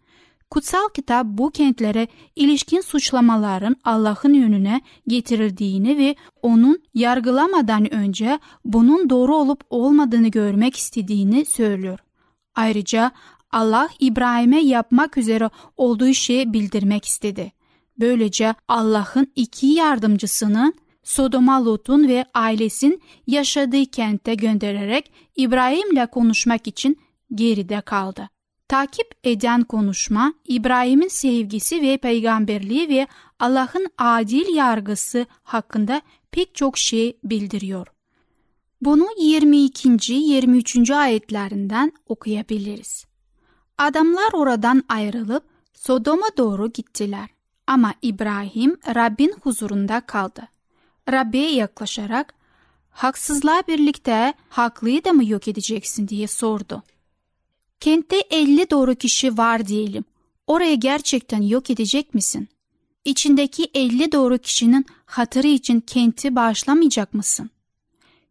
Kutsal 0.50 0.88
kitap 0.94 1.26
bu 1.26 1.50
kentlere 1.50 2.08
ilişkin 2.36 2.80
suçlamaların 2.80 3.76
Allah'ın 3.84 4.34
yönüne 4.34 4.80
getirildiğini 5.08 5.98
ve 5.98 6.16
onun 6.42 6.82
yargılamadan 6.94 7.94
önce 7.94 8.38
bunun 8.64 9.10
doğru 9.10 9.36
olup 9.36 9.64
olmadığını 9.70 10.28
görmek 10.28 10.76
istediğini 10.76 11.44
söylüyor. 11.44 11.98
Ayrıca 12.54 13.12
Allah 13.50 13.88
İbrahim'e 13.98 14.60
yapmak 14.60 15.18
üzere 15.18 15.50
olduğu 15.76 16.14
şeyi 16.14 16.52
bildirmek 16.52 17.04
istedi. 17.04 17.52
Böylece 18.00 18.54
Allah'ın 18.68 19.32
iki 19.36 19.66
yardımcısını 19.66 20.72
Sodoma 21.02 21.64
Lut'un 21.64 22.08
ve 22.08 22.24
ailesin 22.34 23.02
yaşadığı 23.26 23.86
kente 23.86 24.34
göndererek 24.34 25.12
İbrahim'le 25.36 26.06
konuşmak 26.06 26.66
için 26.66 26.98
geride 27.34 27.80
kaldı. 27.80 28.28
Takip 28.68 29.14
eden 29.24 29.62
konuşma 29.62 30.34
İbrahim'in 30.44 31.08
sevgisi 31.08 31.82
ve 31.82 31.96
peygamberliği 31.96 32.88
ve 32.88 33.06
Allah'ın 33.38 33.86
adil 33.98 34.54
yargısı 34.54 35.26
hakkında 35.42 36.02
pek 36.30 36.54
çok 36.54 36.78
şey 36.78 37.16
bildiriyor. 37.24 37.86
Bunu 38.80 39.06
22. 39.18 40.12
23. 40.12 40.90
ayetlerinden 40.90 41.92
okuyabiliriz. 42.06 43.04
Adamlar 43.78 44.32
oradan 44.32 44.82
ayrılıp 44.88 45.44
Sodom'a 45.74 46.36
doğru 46.36 46.72
gittiler. 46.72 47.28
Ama 47.66 47.94
İbrahim 48.02 48.76
Rabbin 48.94 49.34
huzurunda 49.42 50.00
kaldı. 50.00 50.51
Rabbi'ye 51.10 51.52
yaklaşarak 51.54 52.34
haksızlığa 52.90 53.62
birlikte 53.68 54.34
haklıyı 54.48 55.04
da 55.04 55.12
mı 55.12 55.24
yok 55.28 55.48
edeceksin 55.48 56.08
diye 56.08 56.26
sordu. 56.26 56.82
Kentte 57.80 58.16
50 58.30 58.70
doğru 58.70 58.94
kişi 58.94 59.38
var 59.38 59.66
diyelim. 59.66 60.04
Oraya 60.46 60.74
gerçekten 60.74 61.42
yok 61.42 61.70
edecek 61.70 62.14
misin? 62.14 62.48
İçindeki 63.04 63.70
50 63.74 64.12
doğru 64.12 64.38
kişinin 64.38 64.86
hatırı 65.04 65.46
için 65.46 65.80
kenti 65.80 66.36
bağışlamayacak 66.36 67.14
mısın? 67.14 67.50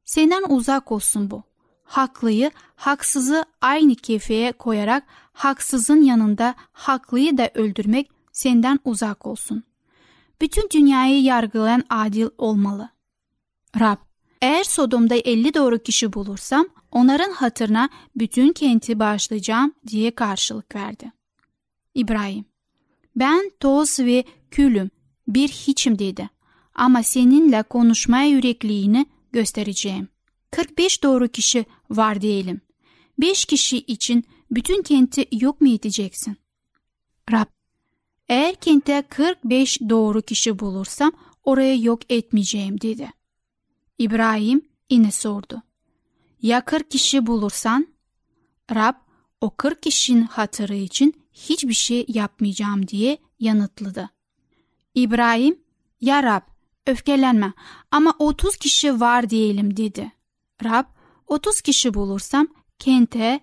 Senden 0.06 0.44
uzak 0.50 0.92
olsun 0.92 1.32
bu. 1.32 1.44
Haklıyı, 1.84 2.52
haksızı 2.76 3.46
aynı 3.62 3.96
kefeye 3.96 4.52
koyarak 4.52 5.04
haksızın 5.34 6.02
yanında 6.02 6.56
haklıyı 6.72 7.38
da 7.38 7.52
öldürmek 7.54 8.10
senden 8.32 8.80
uzak 8.86 9.26
olsun. 9.26 9.64
Bütün 10.42 10.70
dünyayı 10.74 11.24
yargılayan 11.24 11.84
adil 11.90 12.28
olmalı. 12.38 12.90
Rab, 13.80 13.98
eğer 14.42 14.64
Sodom'da 14.64 15.16
50 15.16 15.54
doğru 15.54 15.80
kişi 15.80 16.14
bulursam 16.14 16.68
onların 16.92 17.32
hatırına 17.32 17.90
bütün 18.16 18.54
kenti 18.54 19.00
bağışlayacağım 19.00 19.74
diye 19.88 20.16
karşılık 20.16 20.76
verdi. 20.76 21.12
İbrahim, 21.96 22.46
ben 23.16 23.52
toz 23.60 24.00
ve 24.00 24.24
külüm, 24.52 24.90
bir 25.28 25.48
hiçim 25.48 26.00
dedi. 26.00 26.30
Ama 26.76 27.04
seninle 27.04 27.64
konuşmaya 27.64 28.30
yürekliğini 28.30 29.06
göstereceğim. 29.32 30.08
45 30.52 31.04
doğru 31.04 31.28
kişi 31.28 31.66
var 31.90 32.22
diyelim. 32.22 32.62
5 33.18 33.46
kişi 33.46 33.78
için 33.78 34.24
bütün 34.52 34.82
kenti 34.82 35.28
yok 35.32 35.62
mu 35.62 35.74
edeceksin? 35.74 36.38
Rab, 37.32 37.46
eğer 38.30 38.56
kente 38.56 39.02
45 39.10 39.82
doğru 39.90 40.22
kişi 40.22 40.60
bulursam 40.60 41.12
oraya 41.44 41.76
yok 41.76 42.12
etmeyeceğim 42.12 42.82
dedi. 42.82 43.12
İbrahim 43.98 44.62
yine 44.90 45.12
sordu. 45.12 45.62
Ya 46.42 46.66
40 46.66 46.92
kişi 46.92 47.28
bulursan? 47.28 47.88
Rab 48.76 48.96
o 49.42 49.56
40 49.56 49.84
kişinin 49.84 50.24
hatırı 50.24 50.76
için 50.76 51.14
hiçbir 51.34 51.74
şey 51.74 52.06
yapmayacağım 52.08 52.88
diye 52.88 53.18
yanıtladı. 53.40 54.10
İbrahim, 54.96 55.60
ya 56.02 56.24
Rab 56.24 56.42
öfkelenme 56.88 57.54
ama 57.92 58.14
30 58.20 58.58
kişi 58.58 59.00
var 59.00 59.30
diyelim 59.30 59.78
dedi. 59.78 60.12
Rab 60.64 60.86
30 61.28 61.62
kişi 61.62 61.94
bulursam 61.94 62.48
kente 62.80 63.40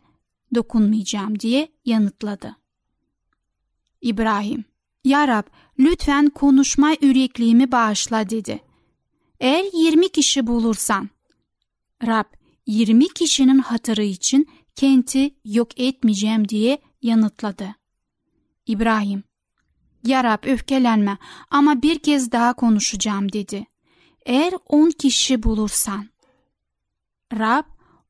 dokunmayacağım 0.54 1.40
diye 1.40 1.68
yanıtladı. 1.84 2.56
İbrahim, 4.00 4.64
Ya 5.08 5.28
Rab 5.28 5.42
lütfen 5.78 6.28
konuşma 6.30 6.90
yürekliğimi 7.00 7.72
bağışla 7.72 8.30
dedi. 8.30 8.60
Eğer 9.40 9.64
20 9.72 10.08
kişi 10.08 10.46
bulursan, 10.46 11.10
Rab 12.06 12.24
20 12.66 13.08
kişinin 13.08 13.58
hatırı 13.58 14.02
için 14.02 14.48
kenti 14.76 15.34
yok 15.44 15.80
etmeyeceğim 15.80 16.48
diye 16.48 16.78
yanıtladı. 17.02 17.74
İbrahim, 18.66 19.24
Ya 20.04 20.24
Rab 20.24 20.44
öfkelenme 20.44 21.18
ama 21.50 21.82
bir 21.82 21.98
kez 21.98 22.32
daha 22.32 22.52
konuşacağım 22.52 23.32
dedi. 23.32 23.66
Eğer 24.26 24.54
10 24.66 24.90
kişi 24.90 25.42
bulursan, 25.42 26.08
Rab 27.32 27.64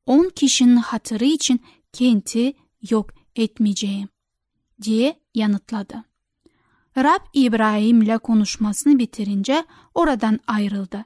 10 0.05 0.29
kişinin 0.29 0.77
hatırı 0.77 1.25
için 1.25 1.61
kenti 1.93 2.53
yok 2.89 3.09
etmeyeceğim 3.35 4.09
diye 4.81 5.19
yanıtladı. 5.35 6.08
Rab 6.97 7.19
İbrahim'le 7.33 8.17
konuşmasını 8.17 8.99
bitirince 8.99 9.65
oradan 9.95 10.39
ayrıldı. 10.47 11.05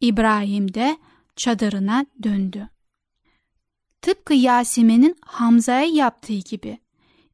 İbrahim 0.00 0.74
de 0.74 0.96
çadırına 1.36 2.06
döndü. 2.22 2.68
Tıpkı 4.02 4.34
Yasemin'in 4.34 5.16
Hamza'ya 5.20 5.84
yaptığı 5.84 6.38
gibi 6.38 6.78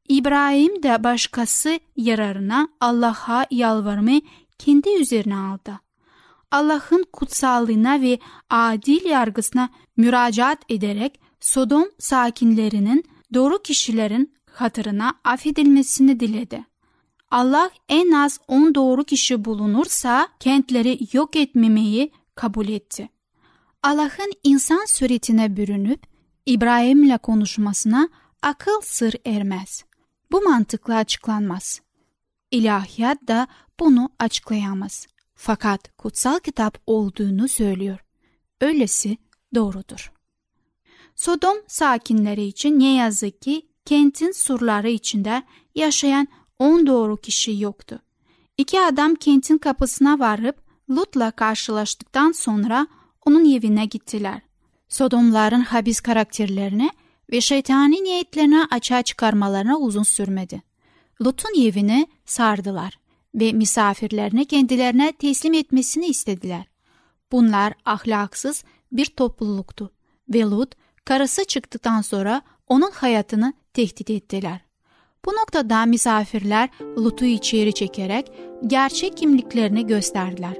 İbrahim 0.09 0.83
de 0.83 1.03
başkası 1.03 1.79
yararına 1.95 2.67
Allah'a 2.79 3.45
yalvarmayı 3.51 4.21
kendi 4.57 4.89
üzerine 4.89 5.35
aldı. 5.35 5.79
Allah'ın 6.51 7.05
kutsallığına 7.13 8.01
ve 8.01 8.19
adil 8.49 9.05
yargısına 9.05 9.69
müracaat 9.97 10.59
ederek 10.69 11.19
Sodom 11.39 11.89
sakinlerinin 11.99 13.03
doğru 13.33 13.61
kişilerin 13.61 14.33
hatırına 14.51 15.13
affedilmesini 15.23 16.19
diledi. 16.19 16.65
Allah 17.31 17.69
en 17.89 18.11
az 18.11 18.39
on 18.47 18.75
doğru 18.75 19.03
kişi 19.03 19.45
bulunursa 19.45 20.27
kentleri 20.39 20.99
yok 21.13 21.35
etmemeyi 21.35 22.11
kabul 22.35 22.67
etti. 22.67 23.09
Allah'ın 23.83 24.31
insan 24.43 24.85
suretine 24.85 25.57
bürünüp 25.57 26.03
İbrahim'le 26.45 27.17
konuşmasına 27.17 28.09
akıl 28.41 28.81
sır 28.81 29.15
ermez. 29.25 29.83
Bu 30.31 30.41
mantıkla 30.41 30.95
açıklanmaz. 30.95 31.81
İlahiyat 32.51 33.27
da 33.27 33.47
bunu 33.79 34.09
açıklayamaz. 34.19 35.07
Fakat 35.35 35.97
kutsal 35.97 36.39
kitap 36.39 36.77
olduğunu 36.87 37.47
söylüyor. 37.47 37.99
Öylesi 38.61 39.17
doğrudur. 39.55 40.11
Sodom 41.15 41.57
sakinleri 41.67 42.43
için 42.43 42.79
ne 42.79 42.93
yazık 42.93 43.41
ki 43.41 43.67
kentin 43.85 44.31
surları 44.31 44.89
içinde 44.89 45.43
yaşayan 45.75 46.27
on 46.59 46.87
doğru 46.87 47.17
kişi 47.17 47.59
yoktu. 47.59 47.99
İki 48.57 48.81
adam 48.81 49.15
kentin 49.15 49.57
kapısına 49.57 50.19
varıp 50.19 50.55
Lut'la 50.89 51.31
karşılaştıktan 51.31 52.31
sonra 52.31 52.87
onun 53.25 53.53
evine 53.53 53.85
gittiler. 53.85 54.41
Sodomların 54.89 55.61
habis 55.61 55.99
karakterlerini 55.99 56.89
ve 57.31 57.41
şeytani 57.41 58.03
niyetlerini 58.03 58.65
açığa 58.71 59.01
çıkarmalarına 59.01 59.77
uzun 59.77 60.03
sürmedi. 60.03 60.61
Lut'un 61.21 61.61
evini 61.61 62.07
sardılar 62.25 62.99
ve 63.35 63.53
misafirlerini 63.53 64.45
kendilerine 64.45 65.11
teslim 65.11 65.53
etmesini 65.53 66.05
istediler. 66.05 66.65
Bunlar 67.31 67.73
ahlaksız 67.85 68.63
bir 68.91 69.05
topluluktu 69.05 69.91
ve 70.29 70.41
Lut 70.41 70.75
karısı 71.05 71.45
çıktıktan 71.45 72.01
sonra 72.01 72.41
onun 72.67 72.91
hayatını 72.91 73.53
tehdit 73.73 74.09
ettiler. 74.09 74.66
Bu 75.25 75.31
noktada 75.31 75.85
misafirler 75.85 76.69
Lut'u 76.97 77.25
içeri 77.25 77.73
çekerek 77.73 78.31
gerçek 78.67 79.17
kimliklerini 79.17 79.87
gösterdiler. 79.87 80.57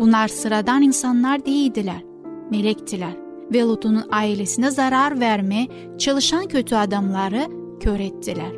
Bunlar 0.00 0.28
sıradan 0.28 0.82
insanlar 0.82 1.46
değildiler, 1.46 2.04
melektiler 2.50 3.16
ve 3.52 3.62
Lut'un 3.62 4.04
ailesine 4.10 4.70
zarar 4.70 5.20
verme 5.20 5.66
çalışan 5.98 6.46
kötü 6.46 6.76
adamları 6.76 7.46
kör 7.80 8.00
ettiler. 8.00 8.52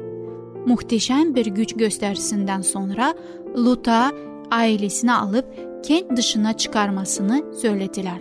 Muhteşem 0.66 1.34
bir 1.34 1.46
güç 1.46 1.74
gösterisinden 1.76 2.60
sonra 2.60 3.14
Lut'a 3.56 4.12
ailesini 4.50 5.12
alıp 5.12 5.46
kent 5.84 6.16
dışına 6.16 6.56
çıkarmasını 6.56 7.54
söylediler. 7.54 8.18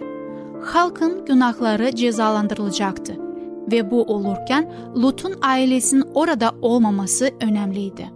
Halkın 0.64 1.26
günahları 1.26 1.96
cezalandırılacaktı 1.96 3.29
ve 3.72 3.92
bu 3.92 4.04
olurken 4.04 4.72
Lut'un 4.96 5.36
ailesinin 5.42 6.04
orada 6.14 6.52
olmaması 6.62 7.30
önemliydi. 7.42 8.10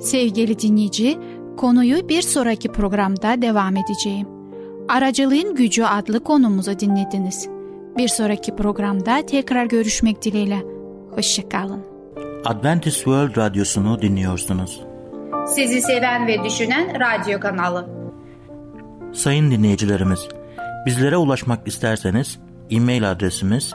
Sevgili 0.00 0.58
dinleyici, 0.58 1.18
konuyu 1.56 2.08
bir 2.08 2.22
sonraki 2.22 2.68
programda 2.68 3.42
devam 3.42 3.76
edeceğim. 3.76 4.28
Aracılığın 4.88 5.54
Gücü 5.54 5.84
adlı 5.84 6.24
konumuzu 6.24 6.78
dinlediniz. 6.78 7.48
Bir 7.98 8.08
sonraki 8.08 8.56
programda 8.56 9.26
tekrar 9.26 9.66
görüşmek 9.66 10.22
dileğiyle. 10.22 10.62
Hoşçakalın. 11.10 11.80
Adventist 12.44 12.96
World 12.96 13.36
Radyosu'nu 13.36 14.02
dinliyorsunuz. 14.02 14.80
Sizi 15.46 15.80
seven 15.80 16.26
ve 16.26 16.44
düşünen 16.44 17.00
radyo 17.00 17.40
kanalı. 17.40 17.88
Sayın 19.12 19.50
dinleyicilerimiz, 19.50 20.28
bizlere 20.86 21.16
ulaşmak 21.16 21.68
isterseniz 21.68 22.38
e-mail 22.70 23.10
adresimiz 23.10 23.74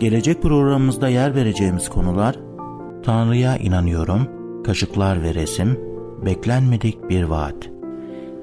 Gelecek 0.00 0.42
programımızda 0.42 1.08
yer 1.08 1.34
vereceğimiz 1.34 1.88
konular 1.88 2.36
Tanrı'ya 3.02 3.56
inanıyorum, 3.56 4.28
kaşıklar 4.64 5.22
ve 5.22 5.34
resim, 5.34 5.80
beklenmedik 6.26 7.08
bir 7.08 7.24
vaat. 7.24 7.54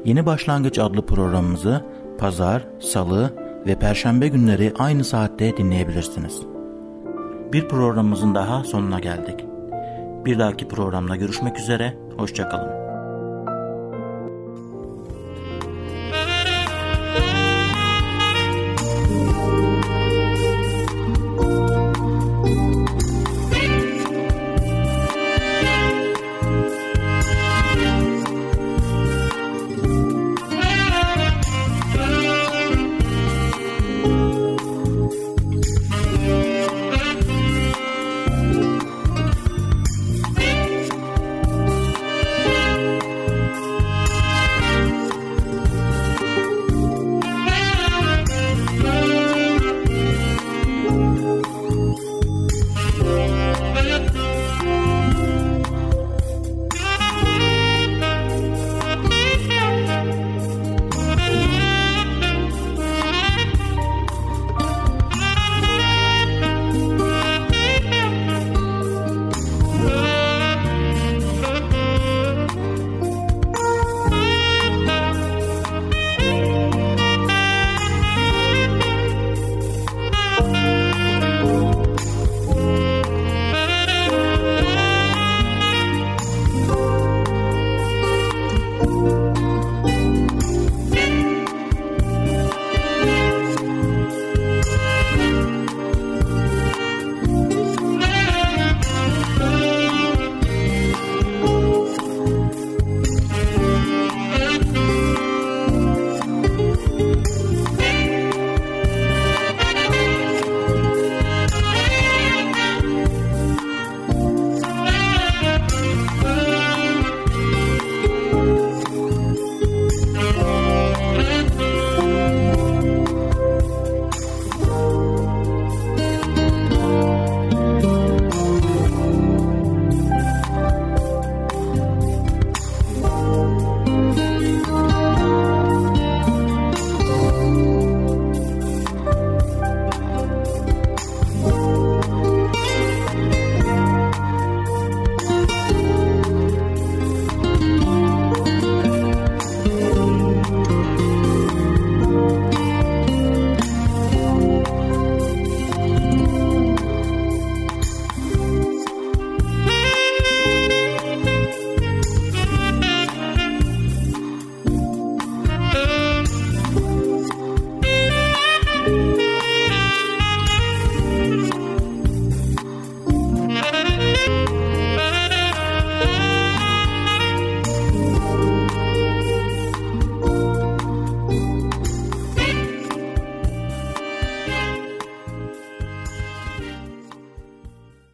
Yeni 0.06 0.26
Başlangıç 0.26 0.80
adlı 0.80 1.06
programımızı 1.06 1.86
pazar, 2.18 2.68
salı 2.80 3.34
ve 3.68 3.80
perşembe 3.80 4.28
günleri 4.28 4.74
aynı 4.80 5.04
saatte 5.04 5.58
dinleyebilirsiniz. 5.58 6.42
Bir 7.54 7.68
programımızın 7.68 8.36
daha 8.36 8.64
sonuna 8.64 9.00
geldik. 9.00 9.46
Bir 10.26 10.40
dahaki 10.40 10.68
programda 10.68 11.16
görüşmek 11.16 11.60
üzere, 11.60 11.98
hoşçakalın. 12.18 12.79